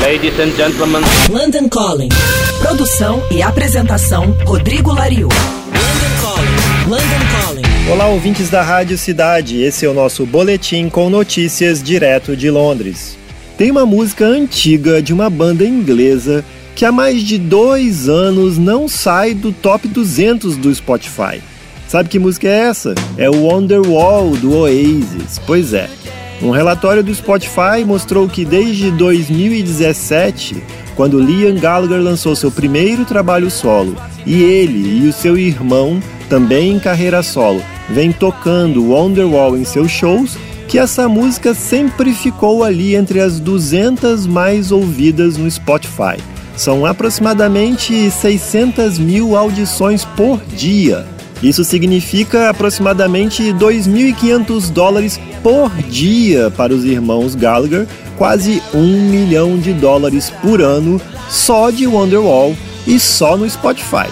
Ladies 0.00 0.38
and 0.38 0.54
gentlemen. 0.56 1.02
London 1.28 1.68
Calling. 1.68 2.10
Produção 2.62 3.20
e 3.28 3.42
apresentação 3.42 4.30
Rodrigo 4.46 4.92
Lariu. 4.92 5.26
London 5.26 6.22
Calling. 6.22 6.88
London 6.88 7.26
Calling. 7.42 7.90
Olá, 7.90 8.06
ouvintes 8.06 8.48
da 8.50 8.62
Rádio 8.62 8.96
Cidade. 8.96 9.60
Esse 9.60 9.84
é 9.84 9.88
o 9.88 9.94
nosso 9.94 10.24
boletim 10.24 10.88
com 10.88 11.10
notícias 11.10 11.82
direto 11.82 12.36
de 12.36 12.48
Londres. 12.52 13.18
Tem 13.58 13.68
uma 13.68 13.84
música 13.84 14.26
antiga 14.26 15.02
de 15.02 15.12
uma 15.12 15.28
banda 15.28 15.66
inglesa 15.66 16.44
que 16.76 16.84
há 16.84 16.92
mais 16.92 17.24
de 17.24 17.36
dois 17.36 18.08
anos 18.08 18.58
não 18.58 18.86
sai 18.86 19.34
do 19.34 19.50
top 19.50 19.88
200 19.88 20.56
do 20.56 20.72
Spotify. 20.72 21.42
Sabe 21.88 22.08
que 22.08 22.20
música 22.20 22.46
é 22.46 22.68
essa? 22.68 22.94
É 23.18 23.28
o 23.28 23.42
Wonderwall 23.42 24.36
do 24.36 24.56
Oasis. 24.56 25.40
Pois 25.44 25.72
é. 25.72 25.90
Um 26.44 26.50
relatório 26.50 27.02
do 27.02 27.14
Spotify 27.14 27.82
mostrou 27.86 28.28
que 28.28 28.44
desde 28.44 28.90
2017, 28.90 30.62
quando 30.94 31.18
Liam 31.18 31.54
Gallagher 31.54 32.02
lançou 32.02 32.36
seu 32.36 32.50
primeiro 32.50 33.06
trabalho 33.06 33.50
solo, 33.50 33.96
e 34.26 34.42
ele 34.42 35.02
e 35.02 35.08
o 35.08 35.12
seu 35.12 35.38
irmão, 35.38 36.02
também 36.28 36.72
em 36.72 36.78
carreira 36.78 37.22
solo, 37.22 37.62
vem 37.88 38.12
tocando 38.12 38.90
Wonderwall 38.90 39.56
em 39.56 39.64
seus 39.64 39.90
shows, 39.90 40.36
que 40.68 40.78
essa 40.78 41.08
música 41.08 41.54
sempre 41.54 42.12
ficou 42.12 42.62
ali 42.62 42.94
entre 42.94 43.20
as 43.20 43.40
200 43.40 44.26
mais 44.26 44.70
ouvidas 44.70 45.38
no 45.38 45.50
Spotify. 45.50 46.18
São 46.58 46.84
aproximadamente 46.84 48.10
600 48.10 48.98
mil 48.98 49.34
audições 49.34 50.04
por 50.04 50.44
dia. 50.44 51.06
Isso 51.42 51.64
significa 51.64 52.48
aproximadamente 52.48 53.42
2.500 53.52 54.70
dólares 54.70 55.20
por 55.42 55.70
dia 55.82 56.50
para 56.50 56.72
os 56.72 56.84
irmãos 56.84 57.34
Gallagher, 57.34 57.86
quase 58.16 58.62
um 58.72 59.10
milhão 59.10 59.58
de 59.58 59.72
dólares 59.72 60.30
por 60.42 60.62
ano 60.62 61.00
só 61.28 61.70
de 61.70 61.86
Wonderwall 61.86 62.56
e 62.86 62.98
só 62.98 63.36
no 63.36 63.48
Spotify. 63.48 64.08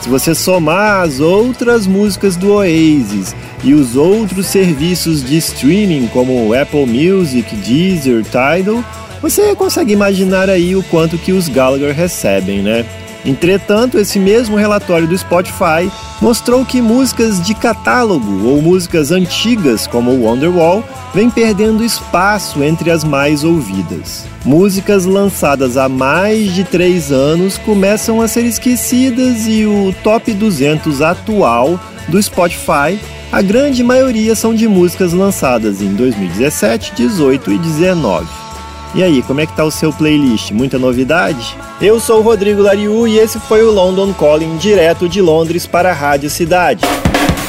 Se 0.00 0.08
você 0.08 0.34
somar 0.34 1.02
as 1.02 1.20
outras 1.20 1.86
músicas 1.86 2.34
do 2.34 2.54
Oasis 2.54 3.36
e 3.62 3.74
os 3.74 3.96
outros 3.96 4.46
serviços 4.46 5.22
de 5.22 5.36
streaming 5.36 6.06
como 6.06 6.54
Apple 6.54 6.86
Music, 6.86 7.54
Deezer, 7.56 8.24
Tidal, 8.24 8.82
você 9.20 9.54
consegue 9.54 9.92
imaginar 9.92 10.48
aí 10.48 10.74
o 10.74 10.82
quanto 10.84 11.18
que 11.18 11.32
os 11.32 11.48
Gallagher 11.48 11.94
recebem, 11.94 12.62
né? 12.62 12.84
Entretanto, 13.24 13.98
esse 13.98 14.18
mesmo 14.18 14.56
relatório 14.56 15.06
do 15.06 15.16
Spotify 15.16 15.90
mostrou 16.20 16.64
que 16.64 16.80
músicas 16.80 17.40
de 17.40 17.54
catálogo 17.54 18.46
ou 18.46 18.62
músicas 18.62 19.10
antigas, 19.10 19.86
como 19.86 20.24
Wonderwall, 20.24 20.82
vêm 21.14 21.28
perdendo 21.28 21.84
espaço 21.84 22.62
entre 22.62 22.90
as 22.90 23.04
mais 23.04 23.44
ouvidas. 23.44 24.24
Músicas 24.44 25.04
lançadas 25.04 25.76
há 25.76 25.88
mais 25.88 26.54
de 26.54 26.64
três 26.64 27.12
anos 27.12 27.58
começam 27.58 28.22
a 28.22 28.28
ser 28.28 28.44
esquecidas 28.44 29.46
e 29.46 29.66
o 29.66 29.94
top 30.02 30.32
200 30.32 31.02
atual 31.02 31.78
do 32.08 32.22
Spotify, 32.22 32.98
a 33.30 33.42
grande 33.42 33.84
maioria 33.84 34.34
são 34.34 34.54
de 34.54 34.66
músicas 34.66 35.12
lançadas 35.12 35.82
em 35.82 35.94
2017, 35.94 36.92
18 36.96 37.52
e 37.52 37.58
19. 37.58 38.49
E 38.94 39.02
aí, 39.04 39.22
como 39.22 39.40
é 39.40 39.46
que 39.46 39.54
tá 39.54 39.64
o 39.64 39.70
seu 39.70 39.92
playlist? 39.92 40.50
Muita 40.50 40.78
novidade? 40.78 41.56
Eu 41.80 42.00
sou 42.00 42.18
o 42.18 42.22
Rodrigo 42.22 42.60
Lariu 42.60 43.06
e 43.06 43.18
esse 43.18 43.38
foi 43.38 43.62
o 43.62 43.70
London 43.70 44.12
Calling 44.12 44.56
direto 44.56 45.08
de 45.08 45.22
Londres 45.22 45.66
para 45.66 45.90
a 45.90 45.94
Rádio 45.94 46.28
Cidade. 46.28 46.84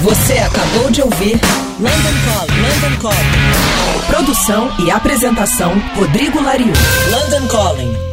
Você 0.02 0.33
acabou 0.33 0.92
de 0.92 1.02
ouvir 1.02 1.39
London 1.80 2.16
Calling. 2.25 2.61
London 2.61 3.02
Calling. 3.02 4.08
Produção 4.08 4.72
e 4.86 4.92
apresentação 4.92 5.73
Rodrigo 5.95 6.42
Lariu. 6.42 6.73
London 7.09 7.48
Calling. 7.48 8.11